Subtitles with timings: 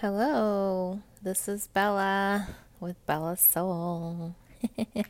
[0.00, 2.46] Hello, this is Bella
[2.78, 4.36] with Bella Soul.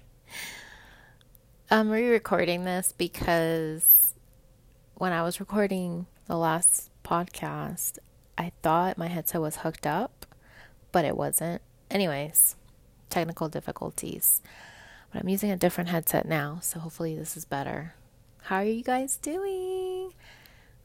[1.71, 4.15] I'm re recording this because
[4.95, 7.99] when I was recording the last podcast,
[8.39, 10.25] I thought my headset was hooked up,
[10.91, 11.61] but it wasn't.
[11.91, 12.57] Anyways,
[13.11, 14.41] technical difficulties.
[15.13, 17.93] But I'm using a different headset now, so hopefully this is better.
[18.45, 20.15] How are you guys doing?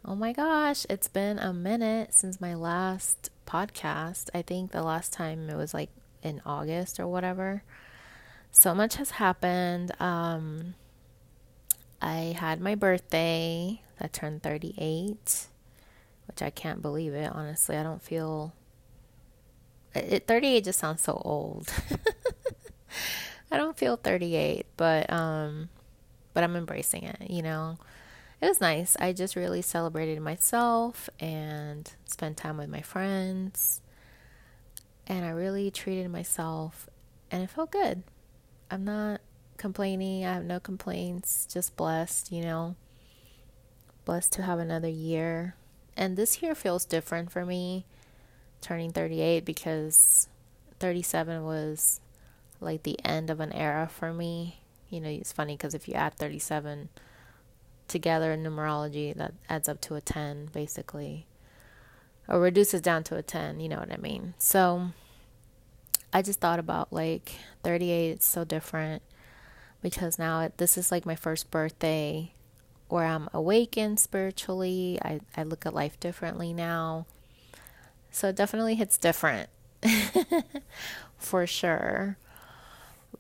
[0.04, 4.30] Oh my gosh, it's been a minute since my last podcast.
[4.34, 5.90] I think the last time it was like
[6.22, 7.64] in August or whatever.
[8.52, 9.92] So much has happened.
[10.00, 10.76] Um,
[12.02, 13.82] I had my birthday.
[14.00, 15.48] I turned 38,
[16.28, 17.32] which I can't believe it.
[17.32, 18.54] Honestly, I don't feel.
[19.96, 21.72] It, 38 just sounds so old.
[23.52, 25.70] I don't feel 38, but um,
[26.34, 27.30] but I'm embracing it.
[27.30, 27.78] You know,
[28.44, 28.98] it was nice.
[29.00, 33.80] I just really celebrated myself and spent time with my friends.
[35.08, 36.90] And I really treated myself
[37.32, 38.04] and it felt good.
[38.70, 39.22] I'm not
[39.56, 40.26] complaining.
[40.26, 41.48] I have no complaints.
[41.50, 42.76] Just blessed, you know.
[44.04, 45.56] Blessed to have another year.
[45.96, 47.86] And this year feels different for me,
[48.60, 50.28] turning 38, because
[50.82, 52.02] 37 was
[52.60, 54.60] like the end of an era for me.
[54.90, 56.90] You know, it's funny because if you add 37
[57.88, 61.26] together in numerology, that adds up to a 10, basically,
[62.28, 64.34] or reduces down to a 10, you know what I mean?
[64.38, 64.90] So
[66.14, 69.02] I just thought about like 38, it's so different
[69.82, 72.32] because now it, this is like my first birthday
[72.88, 75.00] where I'm awakened spiritually.
[75.04, 77.08] I, I look at life differently now.
[78.12, 79.50] So it definitely hits different
[81.18, 82.18] for sure.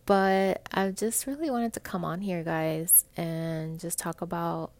[0.05, 4.71] But I just really wanted to come on here, guys, and just talk about,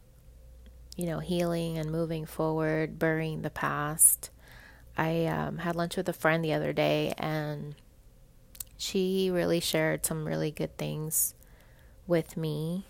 [0.98, 4.30] you know, healing and moving forward, burying the past.
[4.98, 7.76] I um, had lunch with a friend the other day, and
[8.78, 11.36] she really shared some really good things
[12.06, 12.86] with me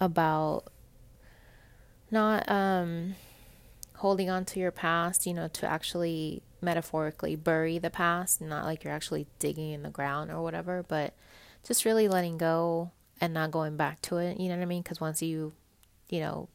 [0.00, 0.64] about
[2.10, 3.14] not um,
[3.96, 8.84] holding on to your past, you know, to actually metaphorically bury the past, not like
[8.84, 11.14] you're actually digging in the ground or whatever, but
[11.66, 12.90] just really letting go
[13.20, 14.40] and not going back to it.
[14.40, 14.82] You know what I mean?
[14.82, 15.52] Because once you,
[16.08, 16.48] you know,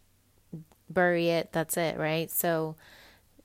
[0.90, 2.30] bury it, that's it, right?
[2.32, 2.76] So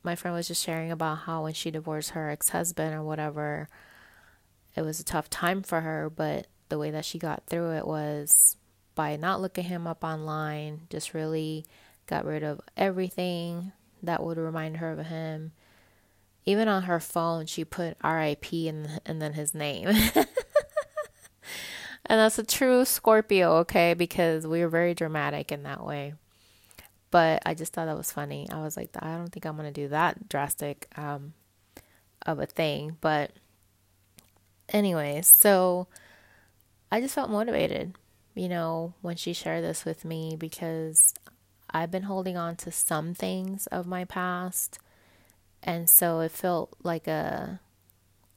[0.03, 3.69] my friend was just sharing about how when she divorced her ex husband or whatever,
[4.75, 7.87] it was a tough time for her, but the way that she got through it
[7.87, 8.57] was
[8.95, 11.67] by not looking him up online, just really
[12.07, 13.73] got rid of everything
[14.03, 15.53] that would remind her of him
[16.47, 19.89] even on her phone, she put RIP and, and then his name.
[20.17, 20.27] and
[22.07, 23.95] that's a true Scorpio, okay?
[23.95, 26.15] Because we are very dramatic in that way.
[27.11, 28.49] But I just thought that was funny.
[28.51, 31.35] I was like, I don't think I'm going to do that drastic um,
[32.25, 32.97] of a thing.
[33.01, 33.33] But,
[34.69, 35.89] anyways, so
[36.91, 37.97] I just felt motivated,
[38.35, 41.15] you know, when she shared this with me because
[41.71, 44.79] I've been holding on to some things of my past
[45.63, 47.61] and so it felt like a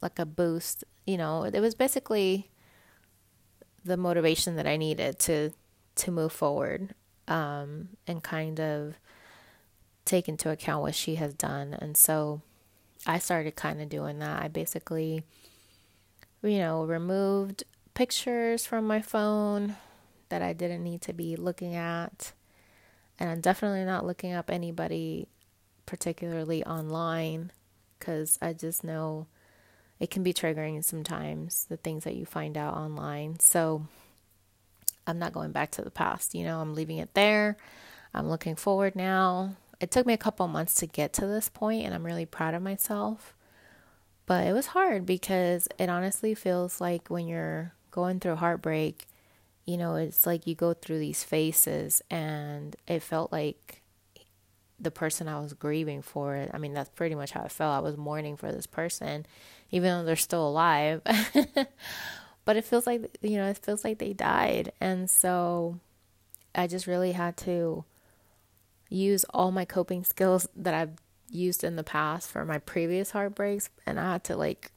[0.02, 2.50] like a boost you know it was basically
[3.86, 5.52] the motivation that i needed to
[5.96, 6.94] to move forward
[7.28, 8.96] um, and kind of
[10.06, 11.74] take into account what she has done.
[11.80, 12.42] And so
[13.06, 14.42] i started kind of doing that.
[14.42, 15.24] I basically
[16.42, 17.64] you know removed
[17.94, 19.76] pictures from my phone
[20.28, 22.34] that i didn't need to be looking at.
[23.20, 25.28] And i'm definitely not looking up anybody
[25.86, 27.52] particularly online,
[28.00, 29.28] because I just know
[30.00, 33.40] it can be triggering sometimes, the things that you find out online.
[33.40, 33.88] So
[35.06, 37.58] I'm not going back to the past, you know, I'm leaving it there.
[38.14, 39.56] I'm looking forward now.
[39.80, 42.54] It took me a couple months to get to this point, and I'm really proud
[42.54, 43.36] of myself.
[44.26, 49.08] But it was hard because it honestly feels like when you're going through heartbreak,
[49.66, 53.82] you know, it's like you go through these phases, and it felt like
[54.84, 56.48] the person I was grieving for.
[56.54, 57.76] I mean, that's pretty much how I felt.
[57.76, 59.26] I was mourning for this person,
[59.72, 61.02] even though they're still alive.
[62.46, 64.72] but it feels like, you know, it feels like they died.
[64.82, 65.80] And so
[66.54, 67.86] I just really had to
[68.90, 70.98] use all my coping skills that I've
[71.30, 73.70] used in the past for my previous heartbreaks.
[73.86, 74.72] And I had to, like,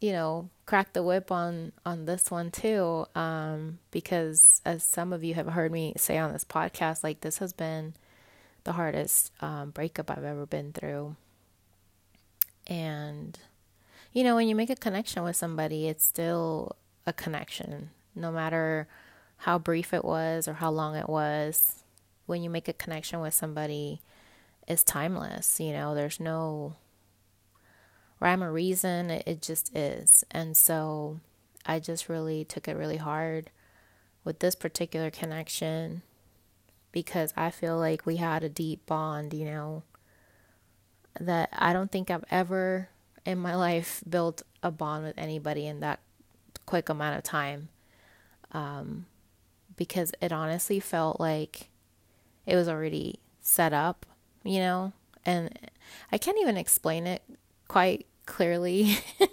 [0.00, 5.22] you know, crack the whip on on this one too um because as some of
[5.22, 7.94] you have heard me say on this podcast like this has been
[8.64, 11.16] the hardest um, breakup I've ever been through.
[12.66, 13.38] And,
[14.12, 16.76] you know, when you make a connection with somebody, it's still
[17.06, 18.88] a connection, no matter
[19.38, 21.82] how brief it was or how long it was.
[22.26, 24.00] When you make a connection with somebody,
[24.66, 25.60] it's timeless.
[25.60, 26.76] You know, there's no
[28.18, 29.10] rhyme or reason.
[29.10, 30.24] It, it just is.
[30.30, 31.20] And so
[31.66, 33.50] I just really took it really hard
[34.24, 36.00] with this particular connection
[36.94, 39.82] because I feel like we had a deep bond, you know,
[41.18, 42.88] that I don't think I've ever
[43.26, 45.98] in my life built a bond with anybody in that
[46.64, 47.68] quick amount of time.
[48.52, 49.06] Um,
[49.76, 51.68] because it honestly felt like
[52.46, 54.06] it was already set up,
[54.44, 54.92] you know,
[55.26, 55.50] and
[56.12, 57.22] I can't even explain it
[57.66, 58.98] quite clearly.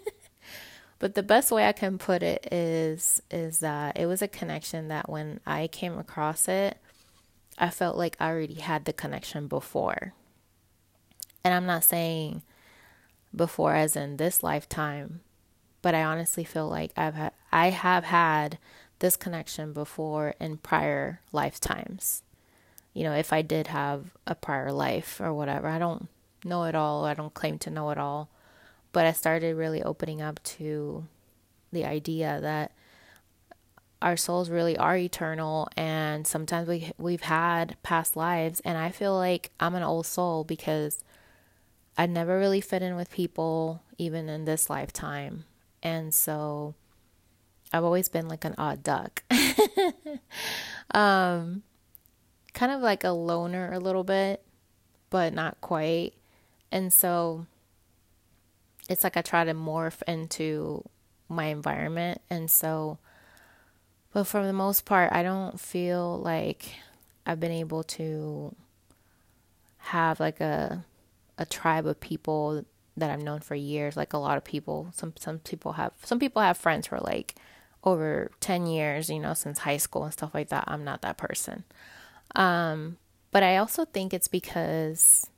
[0.98, 4.88] but the best way I can put it is is that it was a connection
[4.88, 6.80] that when I came across it,
[7.58, 10.14] I felt like I already had the connection before.
[11.44, 12.44] And I'm not saying
[13.36, 15.22] before as in this lifetime,
[15.82, 18.58] but I honestly feel like I've had I have had
[19.00, 22.24] this connection before in prior lifetimes.
[22.94, 25.68] You know, if I did have a prior life or whatever.
[25.68, 26.08] I don't
[26.46, 27.06] know it all.
[27.06, 28.30] I don't claim to know it all.
[28.92, 31.06] But I started really opening up to
[31.72, 32.72] the idea that
[34.02, 39.16] our souls really are eternal and sometimes we we've had past lives and I feel
[39.16, 41.04] like I'm an old soul because
[41.98, 45.46] I never really fit in with people even in this lifetime.
[45.84, 46.74] And so
[47.72, 49.24] I've always been like an odd duck.
[50.94, 51.64] um
[52.54, 54.44] kind of like a loner a little bit,
[55.10, 56.14] but not quite.
[56.72, 57.46] And so
[58.90, 60.84] it's like I try to morph into
[61.30, 62.22] my environment.
[62.30, 63.00] And so,
[64.14, 66.76] but for the most part, I don't feel like
[67.26, 68.56] I've been able to
[69.78, 70.86] have like a
[71.38, 72.64] a tribe of people
[72.98, 73.98] that I've known for years.
[73.98, 77.36] Like a lot of people, some some people have some people have friends for like
[77.84, 80.66] over ten years, you know, since high school and stuff like that.
[80.68, 81.64] I'm not that person.
[82.36, 82.98] Um,
[83.32, 85.30] but I also think it's because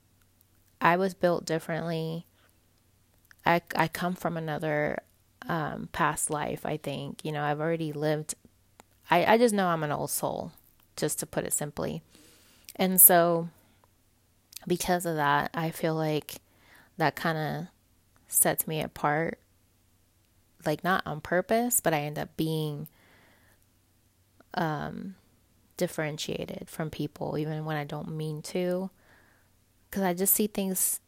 [0.81, 2.25] I was built differently.
[3.45, 4.99] I I come from another
[5.47, 6.65] um, past life.
[6.65, 8.35] I think you know I've already lived.
[9.09, 10.51] I I just know I'm an old soul,
[10.95, 12.01] just to put it simply,
[12.75, 13.49] and so
[14.67, 16.35] because of that, I feel like
[16.97, 17.67] that kind of
[18.27, 19.39] sets me apart.
[20.65, 22.87] Like not on purpose, but I end up being
[24.53, 25.15] um
[25.75, 28.91] differentiated from people even when I don't mean to
[29.89, 30.99] because I just see things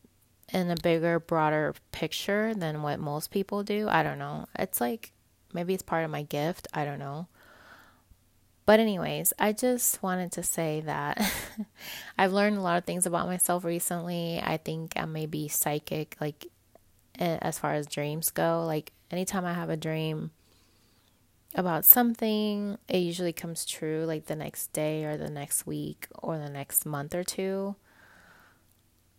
[0.53, 3.87] in a bigger, broader picture than what most people do.
[3.89, 4.45] I don't know.
[4.59, 5.11] It's like
[5.53, 6.67] maybe it's part of my gift.
[6.73, 7.27] I don't know.
[8.65, 11.21] But, anyways, I just wanted to say that
[12.17, 14.41] I've learned a lot of things about myself recently.
[14.43, 16.47] I think I may be psychic, like
[17.19, 18.63] as far as dreams go.
[18.65, 20.31] Like, anytime I have a dream
[21.53, 26.37] about something, it usually comes true like the next day or the next week or
[26.37, 27.75] the next month or two.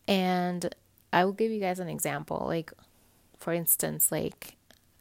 [0.09, 0.75] And
[1.13, 2.45] I will give you guys an example.
[2.47, 2.73] Like,
[3.39, 4.57] for instance, like,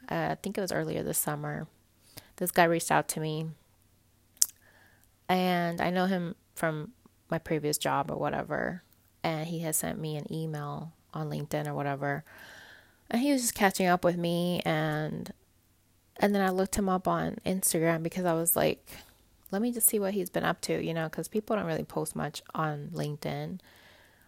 [0.09, 1.67] uh, I think it was earlier this summer,
[2.37, 3.47] this guy reached out to me.
[5.27, 6.91] And I know him from
[7.29, 8.83] my previous job or whatever.
[9.23, 12.23] And he has sent me an email on LinkedIn or whatever.
[13.09, 14.61] And he was just catching up with me.
[14.65, 15.31] And
[16.17, 18.85] and then I looked him up on Instagram because I was like,
[19.51, 21.83] let me just see what he's been up to, you know, because people don't really
[21.83, 23.59] post much on LinkedIn.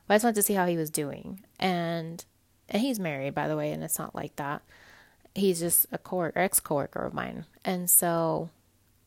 [0.07, 1.43] But I just wanted to see how he was doing.
[1.59, 2.23] And
[2.69, 4.61] and he's married, by the way, and it's not like that.
[5.33, 7.45] He's just a coworker, ex coworker of mine.
[7.63, 8.49] And so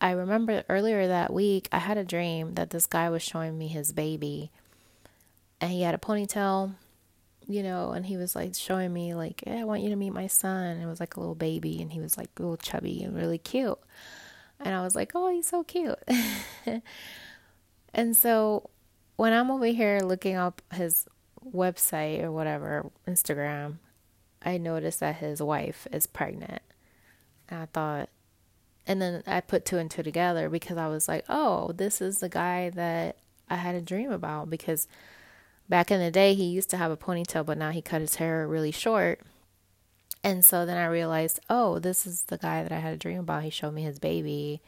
[0.01, 3.69] I remember earlier that week, I had a dream that this guy was showing me
[3.69, 4.51] his baby.
[5.61, 6.75] And he had a ponytail,
[7.47, 10.15] you know, and he was like showing me, like, hey, I want you to meet
[10.15, 10.67] my son.
[10.67, 13.15] And it was like a little baby, and he was like a little chubby and
[13.15, 13.79] really cute.
[14.59, 15.99] And I was like, oh, he's so cute.
[17.95, 18.71] and so
[19.17, 21.07] when I'm over here looking up his
[21.45, 23.77] website or whatever, Instagram,
[24.43, 26.63] I noticed that his wife is pregnant.
[27.49, 28.09] And I thought,
[28.91, 32.19] and then I put two and two together because I was like, oh, this is
[32.19, 33.19] the guy that
[33.49, 34.51] I had a dream about.
[34.51, 34.89] Because
[35.69, 38.17] back in the day, he used to have a ponytail, but now he cut his
[38.17, 39.21] hair really short.
[40.25, 43.21] And so then I realized, oh, this is the guy that I had a dream
[43.21, 43.45] about.
[43.45, 44.61] He showed me his baby.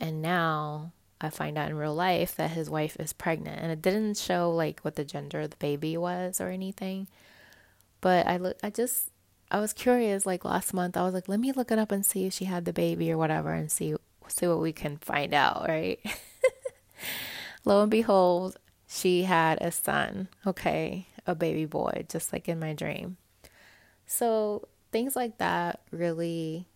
[0.00, 0.90] And now
[1.20, 4.50] I find out in real life that his wife is pregnant, and it didn't show
[4.50, 7.06] like what the gender of the baby was or anything.
[8.00, 9.11] But I look, I just,
[9.52, 10.24] I was curious.
[10.24, 12.46] Like last month, I was like, let me look it up and see if she
[12.46, 13.94] had the baby or whatever, and see
[14.26, 15.68] see what we can find out.
[15.68, 16.00] Right?
[17.66, 18.56] Lo and behold,
[18.88, 20.28] she had a son.
[20.46, 23.18] Okay, a baby boy, just like in my dream.
[24.06, 26.66] So things like that really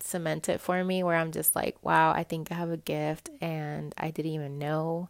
[0.00, 3.30] cement it for me where I'm just like, wow, I think I have a gift
[3.40, 5.08] and I didn't even know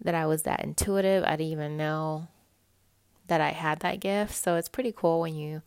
[0.00, 1.24] that I was that intuitive.
[1.24, 2.28] I didn't even know
[3.28, 4.34] that I had that gift.
[4.34, 5.62] So it's pretty cool when you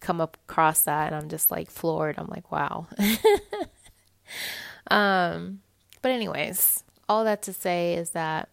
[0.00, 2.16] come across that and I'm just like floored.
[2.18, 2.86] I'm like, wow.
[4.90, 5.60] um,
[6.02, 8.48] but anyways, all that to say is that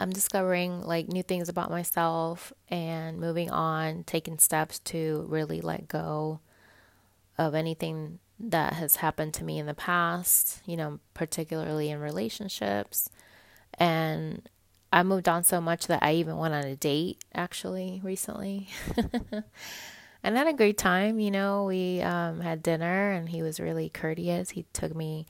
[0.00, 5.88] I'm discovering like new things about myself and moving on, taking steps to really let
[5.88, 6.40] go
[7.36, 13.08] of anything that has happened to me in the past, you know, particularly in relationships.
[13.74, 14.48] And
[14.92, 18.68] I moved on so much that I even went on a date actually recently.
[20.22, 21.64] and had a great time, you know.
[21.64, 24.50] We um, had dinner and he was really courteous.
[24.50, 25.26] He took me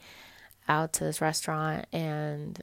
[0.69, 2.61] out to this restaurant and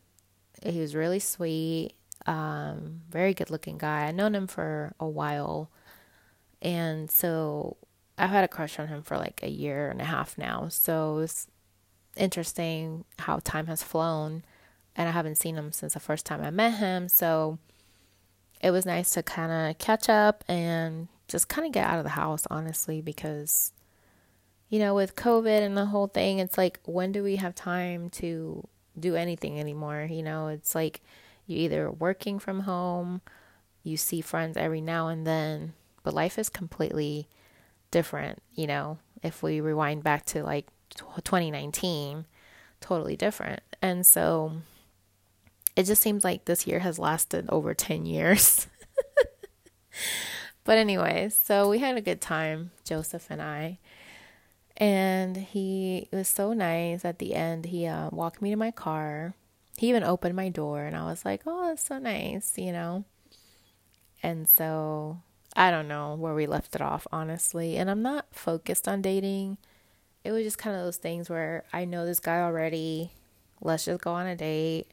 [0.64, 1.94] he was really sweet,
[2.26, 4.08] um, very good looking guy.
[4.08, 5.70] I've known him for a while.
[6.62, 7.78] And so
[8.18, 10.70] I've had a crush on him for like a year and a half now.
[10.70, 11.48] So it's
[12.16, 14.46] interesting how time has flown
[14.96, 17.10] and I haven't seen him since the first time I met him.
[17.10, 17.60] So
[18.62, 22.04] it was nice to kind of catch up and just kind of get out of
[22.04, 23.74] the house, honestly, because,
[24.70, 28.10] you know, with COVID and the whole thing, it's like, when do we have time
[28.12, 28.68] to
[29.00, 30.08] do anything anymore?
[30.10, 31.02] You know, it's like
[31.46, 33.22] you're either working from home,
[33.84, 35.74] you see friends every now and then,
[36.04, 37.28] but life is completely
[37.92, 42.26] different, you know, if we rewind back to like 2019,
[42.82, 43.62] totally different.
[43.82, 44.54] And so
[45.76, 48.68] it just seems like this year has lasted over 10 years.
[50.64, 53.80] but, anyways, so we had a good time, Joseph and I.
[54.78, 57.66] And he was so nice at the end.
[57.66, 59.34] He uh, walked me to my car.
[59.78, 63.04] He even opened my door, and I was like, oh, that's so nice, you know?
[64.24, 65.20] And so
[65.58, 67.76] I don't know where we left it off, honestly.
[67.76, 69.58] And I'm not focused on dating.
[70.24, 73.12] It was just kind of those things where I know this guy already.
[73.62, 74.88] Let's just go on a date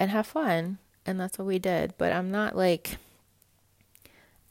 [0.00, 0.78] and have fun.
[1.06, 1.94] And that's what we did.
[1.98, 2.96] But I'm not like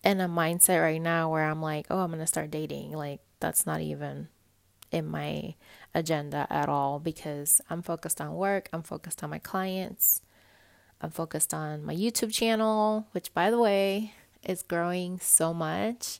[0.03, 2.93] in a mindset right now where I'm like, oh, I'm going to start dating.
[2.93, 4.29] Like, that's not even
[4.91, 5.55] in my
[5.93, 10.21] agenda at all because I'm focused on work, I'm focused on my clients,
[11.01, 14.13] I'm focused on my YouTube channel, which, by the way,
[14.43, 16.19] is growing so much.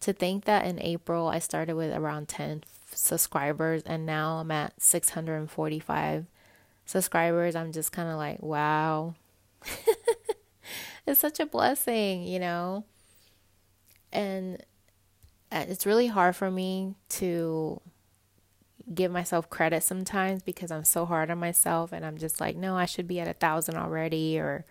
[0.00, 4.74] To think that in April I started with around 10 subscribers and now I'm at
[4.82, 6.26] 645
[6.84, 9.14] subscribers, I'm just kind of like, wow.
[11.06, 12.84] it's such a blessing, you know?
[14.12, 14.62] And
[15.50, 17.80] uh, it's really hard for me to
[18.92, 22.76] give myself credit sometimes because I'm so hard on myself and I'm just like, no,
[22.76, 24.64] I should be at a thousand already, or,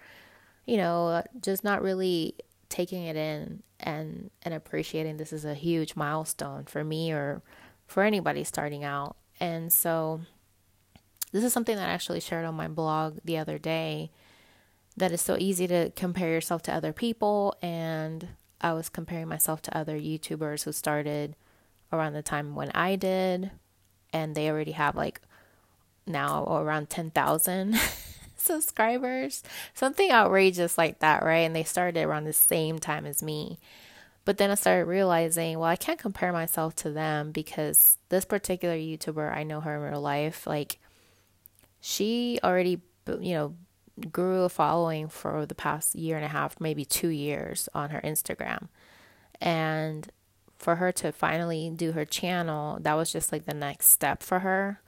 [0.66, 2.36] you know, just not really
[2.70, 7.44] taking it in and and appreciating this is a huge milestone for me or
[7.86, 9.16] for anybody starting out.
[9.40, 10.22] And so
[11.34, 14.12] this is something that I actually shared on my blog the other day
[14.96, 18.30] that it's so easy to compare yourself to other people and
[18.62, 21.36] I was comparing myself to other YouTubers who started
[21.92, 23.52] around the time when I did
[24.14, 25.20] and they already have like
[26.06, 27.76] now around 10,000
[28.38, 29.44] subscribers.
[29.74, 31.40] Something outrageous like that, right?
[31.40, 33.58] And they started around the same time as me.
[34.26, 38.76] But then I started realizing, well, I can't compare myself to them because this particular
[38.76, 40.48] YouTuber, I know her in real life.
[40.48, 40.80] Like,
[41.86, 42.82] she already,
[43.20, 43.56] you know,
[44.10, 48.00] grew a following for the past year and a half, maybe two years on her
[48.06, 48.70] Instagram.
[49.42, 50.10] And
[50.58, 54.40] for her to finally do her channel, that was just like the next step for
[54.40, 54.80] her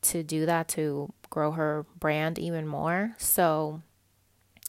[0.00, 3.14] to do that to grow her brand even more.
[3.18, 3.82] So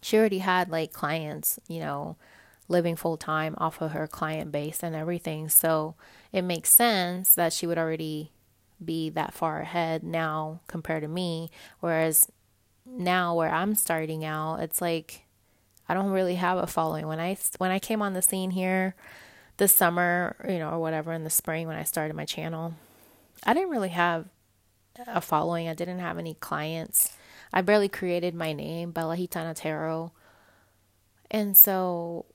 [0.01, 2.17] she already had like clients, you know,
[2.67, 5.47] living full time off of her client base and everything.
[5.47, 5.95] So
[6.33, 8.33] it makes sense that she would already
[8.85, 11.49] be that far ahead now compared to me.
[11.79, 12.29] Whereas
[12.85, 15.25] now where I'm starting out, it's like
[15.87, 17.07] I don't really have a following.
[17.07, 18.95] When I when I came on the scene here
[19.57, 22.75] this summer, you know, or whatever in the spring when I started my channel,
[23.43, 24.25] I didn't really have
[25.07, 25.67] a following.
[25.67, 27.13] I didn't have any clients.
[27.53, 30.11] I barely created my name, Bella Hitana Tarot.
[31.29, 32.25] And so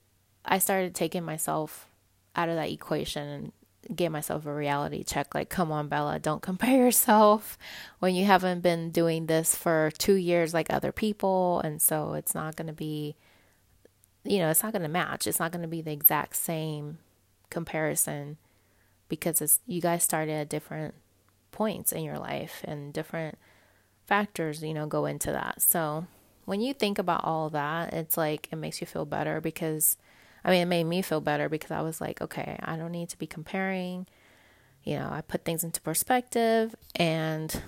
[0.45, 1.87] I started taking myself
[2.35, 3.51] out of that equation and
[3.95, 5.33] give myself a reality check.
[5.33, 7.57] Like come on bella don't compare yourself
[7.99, 11.59] when you haven't been doing this for two years like other people.
[11.63, 13.15] And so it's not going to be
[14.23, 15.27] you know it's not going to match.
[15.27, 16.99] It's not going to be the exact same
[17.49, 18.37] comparison
[19.09, 20.93] because it's you guys started at different
[21.51, 23.37] points in your life and different
[24.05, 25.61] factors you know go into that.
[25.61, 26.07] So
[26.45, 29.97] when you think about all that it's like it makes you feel better because
[30.47, 33.09] I mean, it made me feel better because I was like, okay, I don't need
[33.09, 34.07] to be comparing.
[34.85, 37.63] You know, I put things into perspective and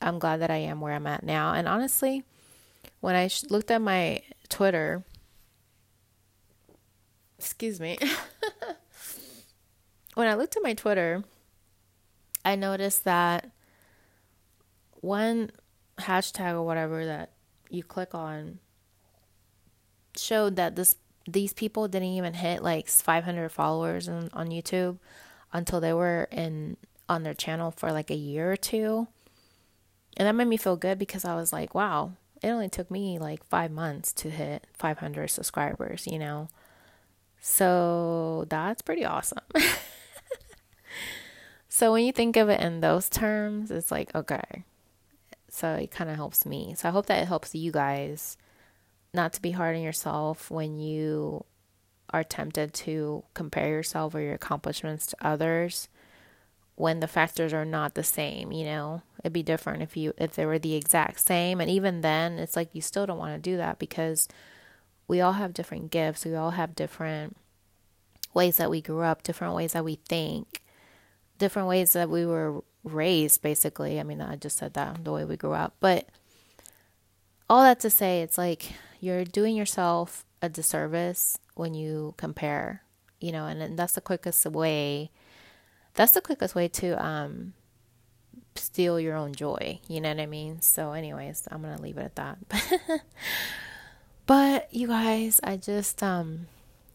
[0.00, 1.52] I'm glad that I am where I'm at now.
[1.52, 2.22] And honestly,
[3.00, 5.02] when I looked at my Twitter,
[7.40, 7.98] excuse me,
[10.14, 11.24] when I looked at my Twitter,
[12.44, 13.50] I noticed that
[15.00, 15.50] one
[15.98, 17.32] hashtag or whatever that
[17.68, 18.60] you click on
[20.16, 20.94] showed that this
[21.26, 24.98] these people didn't even hit like 500 followers on, on YouTube
[25.52, 26.76] until they were in
[27.08, 29.06] on their channel for like a year or two.
[30.16, 32.12] And that made me feel good because I was like, wow,
[32.42, 36.48] it only took me like 5 months to hit 500 subscribers, you know.
[37.40, 39.40] So that's pretty awesome.
[41.68, 44.64] so when you think of it in those terms, it's like, okay.
[45.48, 46.74] So it kind of helps me.
[46.76, 48.36] So I hope that it helps you guys
[49.14, 51.44] not to be hard on yourself when you
[52.10, 55.88] are tempted to compare yourself or your accomplishments to others
[56.74, 59.02] when the factors are not the same, you know.
[59.22, 62.56] It'd be different if you if they were the exact same and even then it's
[62.56, 64.28] like you still don't want to do that because
[65.06, 67.36] we all have different gifts, we all have different
[68.34, 70.62] ways that we grew up, different ways that we think,
[71.38, 74.00] different ways that we were raised basically.
[74.00, 76.08] I mean, I just said that the way we grew up, but
[77.48, 82.84] all that to say it's like you're doing yourself a disservice when you compare,
[83.20, 85.10] you know, and, and that's the quickest way.
[85.94, 87.52] That's the quickest way to um,
[88.54, 89.80] steal your own joy.
[89.88, 90.60] You know what I mean?
[90.60, 93.02] So, anyways, I'm gonna leave it at that.
[94.26, 96.46] but you guys, I just um,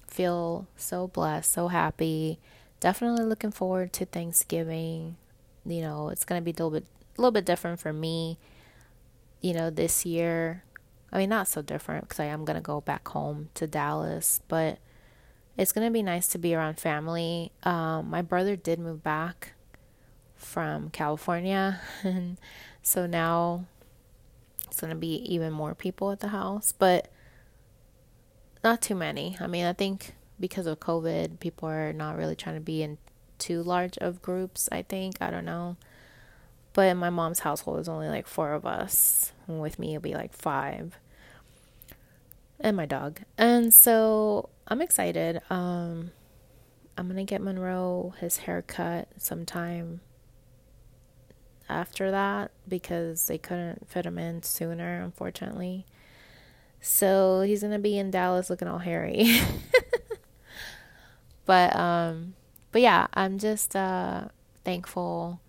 [0.07, 2.39] feel so blessed, so happy.
[2.79, 5.17] Definitely looking forward to Thanksgiving.
[5.65, 6.85] You know, it's gonna be a little bit,
[7.17, 8.37] a little bit different for me.
[9.41, 10.63] You know, this year
[11.11, 14.41] I mean, not so different because I am going to go back home to Dallas,
[14.47, 14.79] but
[15.57, 17.51] it's going to be nice to be around family.
[17.63, 19.53] Um, my brother did move back
[20.35, 22.37] from California, and
[22.81, 23.65] so now
[24.67, 27.09] it's going to be even more people at the house, but
[28.63, 29.37] not too many.
[29.39, 32.97] I mean, I think because of COVID, people are not really trying to be in
[33.39, 35.17] too large of groups, I think.
[35.21, 35.77] I don't know.
[36.77, 39.31] But in my mom's household, there's only like four of us.
[39.47, 40.99] And with me, it'll be like five.
[42.59, 43.21] And my dog.
[43.35, 45.41] And so I'm excited.
[45.49, 46.11] Um,
[46.95, 50.01] I'm going to get Monroe his haircut sometime
[51.67, 55.87] after that because they couldn't fit him in sooner, unfortunately.
[56.79, 59.39] So he's going to be in Dallas looking all hairy.
[61.47, 62.35] but um
[62.71, 64.25] but yeah, I'm just uh
[64.63, 65.41] thankful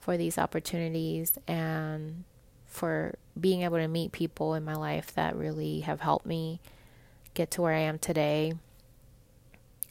[0.00, 2.24] for these opportunities and
[2.66, 6.60] for being able to meet people in my life that really have helped me
[7.34, 8.52] get to where I am today.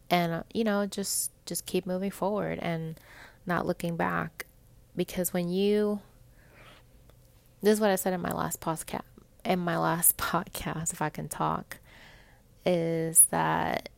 [0.09, 2.99] And uh, you know, just just keep moving forward and
[3.45, 4.45] not looking back
[4.95, 6.01] because when you
[7.61, 9.01] this is what I said in my last podcast
[9.43, 11.77] in my last podcast if I can talk
[12.65, 13.89] is that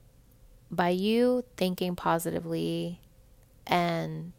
[0.71, 2.99] by you thinking positively
[3.65, 4.33] and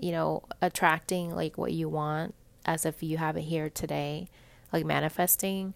[0.00, 4.28] you know, attracting like what you want as if you have it here today,
[4.72, 5.74] like manifesting,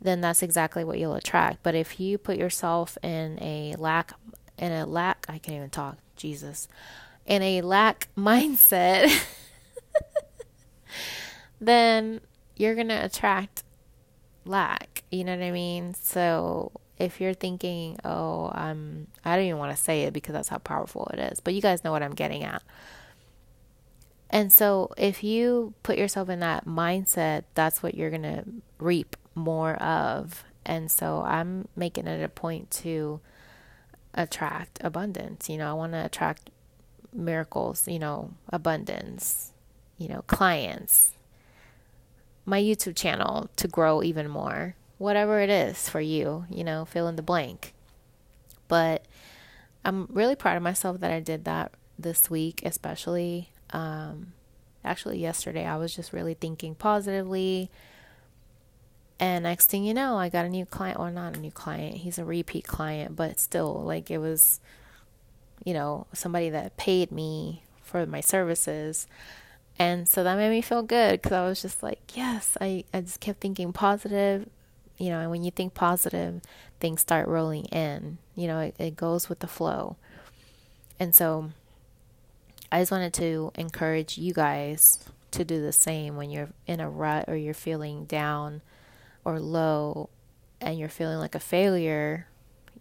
[0.00, 1.62] then that's exactly what you'll attract.
[1.62, 4.12] But if you put yourself in a lack,
[4.58, 6.68] in a lack, I can't even talk, Jesus,
[7.24, 9.10] in a lack mindset,
[11.60, 12.20] then
[12.56, 13.62] you're going to attract
[14.44, 15.04] lack.
[15.10, 15.94] You know what I mean?
[15.94, 20.48] So if you're thinking, oh, um, I don't even want to say it because that's
[20.48, 22.62] how powerful it is, but you guys know what I'm getting at.
[24.32, 28.44] And so if you put yourself in that mindset, that's what you're going to
[28.78, 30.44] reap more of.
[30.64, 33.20] And so I'm making it a point to
[34.14, 35.50] attract abundance.
[35.50, 36.48] You know, I want to attract
[37.12, 39.52] miracles, you know, abundance,
[39.98, 41.12] you know, clients,
[42.46, 44.76] my YouTube channel to grow even more.
[44.96, 47.74] Whatever it is for you, you know, fill in the blank.
[48.68, 49.04] But
[49.84, 54.32] I'm really proud of myself that I did that this week, especially um,
[54.84, 57.70] actually, yesterday I was just really thinking positively.
[59.18, 61.98] And next thing you know, I got a new client, or not a new client,
[61.98, 64.60] he's a repeat client, but still, like it was,
[65.64, 69.06] you know, somebody that paid me for my services.
[69.78, 73.00] And so that made me feel good because I was just like, yes, I, I
[73.00, 74.48] just kept thinking positive.
[74.98, 76.40] You know, and when you think positive,
[76.78, 78.18] things start rolling in.
[78.36, 79.96] You know, it, it goes with the flow.
[81.00, 81.50] And so
[82.72, 86.88] I just wanted to encourage you guys to do the same when you're in a
[86.88, 88.62] rut or you're feeling down
[89.26, 90.08] or low
[90.58, 92.28] and you're feeling like a failure.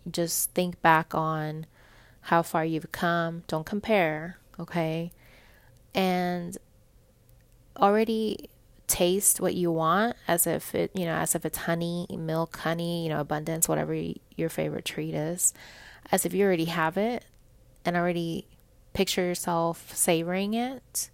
[0.09, 1.65] Just think back on
[2.21, 3.43] how far you've come.
[3.47, 5.11] Don't compare, okay?
[5.93, 6.57] And
[7.75, 8.49] already
[8.87, 13.03] taste what you want as if it, you know, as if it's honey, milk, honey,
[13.03, 13.93] you know, abundance, whatever
[14.37, 15.53] your favorite treat is,
[16.13, 17.25] as if you already have it
[17.83, 18.47] and already
[18.93, 21.09] picture yourself savoring it.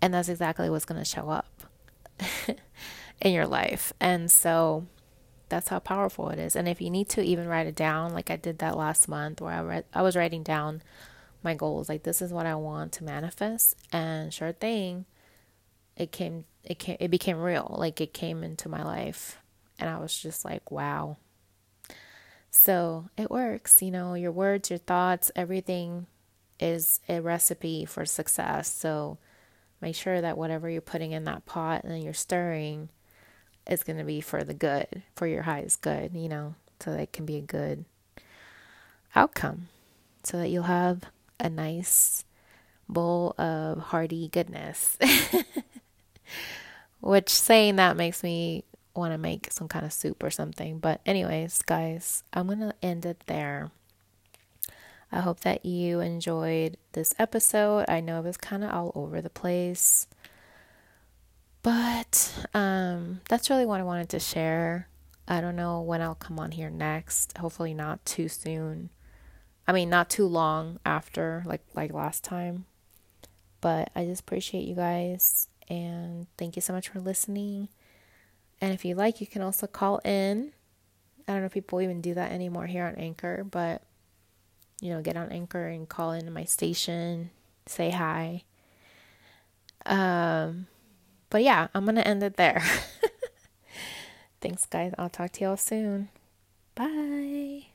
[0.00, 1.62] And that's exactly what's going to show up
[3.20, 3.92] in your life.
[4.00, 4.86] And so
[5.48, 6.56] that's how powerful it is.
[6.56, 9.40] And if you need to even write it down, like I did that last month
[9.40, 10.82] where I read I was writing down
[11.42, 15.06] my goals, like this is what I want to manifest and sure thing
[15.96, 17.74] it came it came it became real.
[17.78, 19.38] Like it came into my life
[19.78, 21.16] and I was just like, wow.
[22.54, 26.06] So, it works, you know, your words, your thoughts, everything
[26.60, 28.72] is a recipe for success.
[28.72, 29.18] So,
[29.80, 32.88] make sure that whatever you're putting in that pot and you're stirring
[33.66, 37.00] is going to be for the good, for your highest good, you know, so that
[37.00, 37.84] it can be a good
[39.14, 39.68] outcome,
[40.22, 41.04] so that you'll have
[41.38, 42.24] a nice
[42.88, 44.96] bowl of hearty goodness.
[47.00, 50.78] Which saying that makes me want to make some kind of soup or something.
[50.78, 53.70] But, anyways, guys, I'm going to end it there.
[55.12, 57.84] I hope that you enjoyed this episode.
[57.86, 60.06] I know it was kind of all over the place.
[61.62, 64.88] But um, that's really what I wanted to share.
[65.28, 67.36] I don't know when I'll come on here next.
[67.36, 68.88] Hopefully not too soon.
[69.68, 72.64] I mean, not too long after like like last time.
[73.60, 77.68] But I just appreciate you guys and thank you so much for listening.
[78.60, 80.52] And if you like, you can also call in.
[81.28, 83.82] I don't know if people even do that anymore here on Anchor, but
[84.82, 87.30] you know, get on Anchor and call into my station,
[87.66, 88.42] say hi.
[89.86, 90.66] Um
[91.32, 92.62] but yeah, I'm going to end it there.
[94.42, 94.92] Thanks, guys.
[94.98, 96.10] I'll talk to y'all soon.
[96.74, 97.71] Bye.